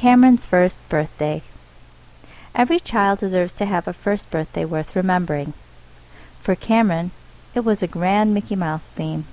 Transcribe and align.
Cameron's 0.00 0.46
first 0.46 0.80
birthday. 0.88 1.42
Every 2.54 2.80
child 2.80 3.18
deserves 3.18 3.52
to 3.52 3.66
have 3.66 3.86
a 3.86 3.92
first 3.92 4.30
birthday 4.30 4.64
worth 4.64 4.96
remembering. 4.96 5.52
For 6.40 6.54
Cameron, 6.54 7.10
it 7.54 7.66
was 7.66 7.82
a 7.82 7.86
grand 7.86 8.32
Mickey 8.32 8.56
Mouse 8.56 8.86
theme. 8.86 9.26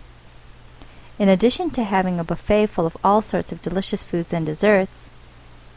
In 1.18 1.30
addition 1.30 1.70
to 1.70 1.86
having 1.86 2.20
a 2.20 2.26
buffet 2.26 2.66
full 2.66 2.86
of 2.86 2.98
all 3.02 3.22
sorts 3.22 3.54
of 3.54 3.62
delicious 3.62 4.04
foods 4.04 4.34
and 4.34 4.46
desserts, 4.46 5.08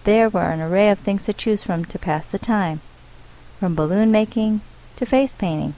there 0.02 0.28
were 0.28 0.50
an 0.50 0.60
array 0.60 0.90
of 0.90 0.98
things 0.98 1.24
to 1.26 1.32
choose 1.32 1.62
from 1.62 1.84
to 1.84 1.96
pass 1.96 2.28
the 2.28 2.36
time, 2.36 2.80
from 3.60 3.76
balloon 3.76 4.10
making 4.10 4.60
to 4.96 5.06
face 5.06 5.36
painting. 5.36 5.74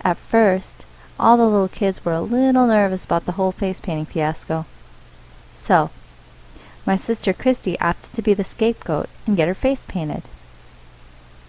At 0.00 0.16
first, 0.16 0.86
all 1.20 1.36
the 1.36 1.44
little 1.44 1.68
kids 1.68 2.06
were 2.06 2.14
a 2.14 2.22
little 2.22 2.68
nervous 2.68 3.04
about 3.04 3.26
the 3.26 3.32
whole 3.32 3.52
face 3.52 3.80
painting 3.80 4.06
fiasco. 4.06 4.64
So, 5.58 5.90
my 6.88 6.96
sister 6.96 7.34
Christy 7.34 7.78
opted 7.80 8.14
to 8.14 8.22
be 8.22 8.32
the 8.32 8.42
scapegoat 8.42 9.10
and 9.26 9.36
get 9.36 9.46
her 9.46 9.52
face 9.52 9.84
painted. 9.88 10.22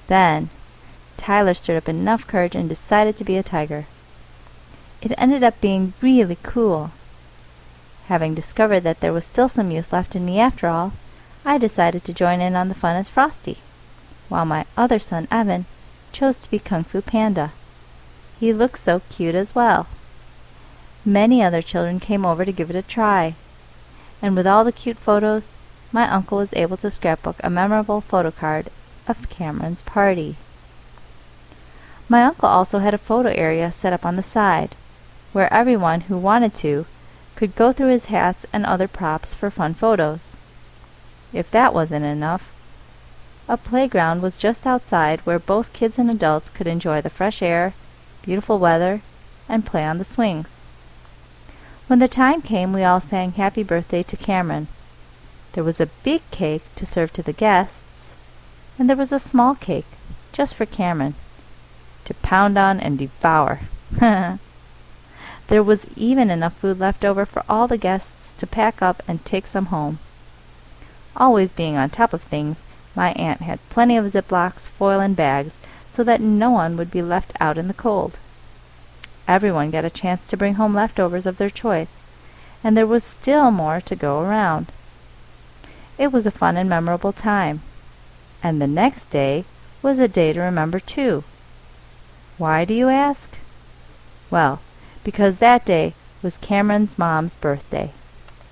Then, 0.08 0.50
Tyler 1.16 1.54
stirred 1.54 1.78
up 1.78 1.88
enough 1.88 2.28
courage 2.28 2.56
and 2.56 2.68
decided 2.68 3.16
to 3.16 3.24
be 3.24 3.38
a 3.38 3.42
tiger. 3.42 3.86
It 5.02 5.14
ended 5.18 5.42
up 5.42 5.62
being 5.62 5.94
really 6.02 6.38
cool. 6.44 6.92
Having 8.08 8.36
discovered 8.36 8.82
that 8.82 9.00
there 9.00 9.14
was 9.14 9.24
still 9.24 9.48
some 9.48 9.72
youth 9.72 9.94
left 9.94 10.14
in 10.14 10.26
me 10.26 10.42
after 10.42 10.68
all, 10.68 10.92
I 11.46 11.58
decided 11.58 12.04
to 12.04 12.14
join 12.14 12.42
in 12.42 12.58
on 12.58 12.68
the 12.68 12.76
fun 12.76 12.98
as 12.98 13.08
Frosty, 13.08 13.60
while 14.28 14.46
my 14.46 14.66
other 14.76 15.00
son 15.00 15.26
Evan 15.32 15.68
chose 16.12 16.36
to 16.40 16.52
be 16.52 16.60
Kung 16.60 16.84
Fu 16.84 17.02
Panda. 17.02 17.54
He 18.42 18.52
looked 18.52 18.80
so 18.80 19.04
cute 19.10 19.36
as 19.36 19.56
well. 19.56 19.88
Many 21.06 21.42
other 21.42 21.62
children 21.62 22.02
came 22.02 22.26
over 22.26 22.44
to 22.44 22.52
give 22.52 22.70
it 22.70 22.76
a 22.76 22.82
try, 22.82 23.36
and 24.22 24.36
with 24.36 24.48
all 24.48 24.64
the 24.64 24.72
cute 24.72 24.98
photos, 24.98 25.54
my 25.92 26.10
uncle 26.10 26.38
was 26.38 26.54
able 26.54 26.78
to 26.78 26.92
scrapbook 26.92 27.38
a 27.44 27.50
memorable 27.50 28.02
photo 28.02 28.32
card 28.32 28.70
of 29.08 29.30
Cameron's 29.30 29.82
party. 29.82 30.36
My 32.08 32.24
uncle 32.24 32.50
also 32.50 32.80
had 32.80 32.94
a 32.94 32.98
photo 32.98 33.30
area 33.30 33.72
set 33.72 33.94
up 33.94 34.06
on 34.06 34.16
the 34.16 34.24
side, 34.24 34.76
where 35.32 35.52
everyone 35.54 36.02
who 36.02 36.18
wanted 36.18 36.54
to 36.56 36.86
could 37.36 37.56
go 37.56 37.72
through 37.72 37.90
his 37.90 38.06
hats 38.06 38.46
and 38.52 38.66
other 38.66 38.88
props 38.88 39.34
for 39.34 39.50
fun 39.50 39.74
photos. 39.74 40.36
If 41.32 41.50
that 41.52 41.74
wasn't 41.74 42.06
enough, 42.06 42.52
a 43.48 43.58
playground 43.58 44.22
was 44.22 44.38
just 44.38 44.68
outside 44.68 45.22
where 45.22 45.40
both 45.40 45.74
kids 45.74 45.98
and 45.98 46.10
adults 46.12 46.50
could 46.50 46.68
enjoy 46.68 47.02
the 47.02 47.10
fresh 47.10 47.42
air, 47.42 47.74
beautiful 48.22 48.60
weather, 48.60 49.02
and 49.48 49.66
play 49.66 49.86
on 49.86 49.98
the 49.98 50.04
swings. 50.04 50.59
When 51.90 51.98
the 51.98 52.08
time 52.08 52.44
came, 52.44 52.72
we 52.72 52.84
all 52.84 53.00
sang 53.00 53.32
happy 53.32 53.64
birthday 53.64 54.04
to 54.04 54.16
Cameron. 54.16 54.68
There 55.54 55.64
was 55.64 55.82
a 55.82 55.90
big 56.04 56.22
cake 56.30 56.62
to 56.76 56.86
serve 56.86 57.12
to 57.14 57.24
the 57.24 57.34
guests, 57.34 58.14
and 58.78 58.88
there 58.88 58.96
was 58.96 59.12
a 59.12 59.18
small 59.18 59.56
cake 59.56 59.88
just 60.32 60.54
for 60.54 60.68
Cameron 60.68 61.16
to 62.06 62.14
pound 62.14 62.60
on 62.60 62.80
and 62.80 63.00
devour. 63.00 63.62
there 64.00 65.64
was 65.64 65.88
even 65.96 66.30
enough 66.30 66.54
food 66.58 66.78
left 66.78 67.04
over 67.04 67.26
for 67.26 67.44
all 67.50 67.68
the 67.68 67.76
guests 67.76 68.34
to 68.34 68.46
pack 68.46 68.84
up 68.84 69.02
and 69.08 69.26
take 69.26 69.48
some 69.48 69.74
home. 69.74 69.98
Always 71.18 71.54
being 71.54 71.76
on 71.76 71.90
top 71.90 72.14
of 72.14 72.22
things, 72.22 72.66
my 72.94 73.14
aunt 73.14 73.42
had 73.42 73.68
plenty 73.72 73.98
of 73.98 74.06
ziplocs, 74.06 74.70
foil, 74.70 75.00
and 75.00 75.16
bags 75.16 75.58
so 75.90 76.04
that 76.04 76.22
no 76.22 76.52
one 76.52 76.78
would 76.78 76.92
be 76.92 77.02
left 77.02 77.34
out 77.40 77.58
in 77.58 77.68
the 77.68 77.74
cold. 77.74 78.20
Everyone 79.30 79.70
got 79.70 79.86
a 79.86 79.92
chance 79.92 80.28
to 80.28 80.38
bring 80.38 80.56
home 80.56 80.74
leftovers 80.74 81.28
of 81.28 81.38
their 81.38 81.52
choice, 81.52 81.98
and 82.64 82.76
there 82.76 82.88
was 82.88 83.04
still 83.04 83.52
more 83.52 83.80
to 83.80 83.96
go 83.96 84.22
around. 84.22 84.72
It 86.00 86.12
was 86.12 86.26
a 86.26 86.32
fun 86.32 86.58
and 86.58 86.68
memorable 86.68 87.12
time, 87.12 87.62
and 88.42 88.60
the 88.60 88.66
next 88.66 89.12
day 89.12 89.46
was 89.84 90.00
a 90.00 90.08
day 90.08 90.34
to 90.34 90.42
remember 90.42 90.80
too. 90.80 91.24
Why 92.40 92.66
do 92.66 92.74
you 92.74 92.90
ask? 92.90 93.38
Well, 94.32 94.62
because 95.04 95.38
that 95.38 95.64
day 95.64 95.94
was 96.24 96.38
Cameron's 96.38 96.98
mom's 96.98 97.36
birthday. 97.36 97.92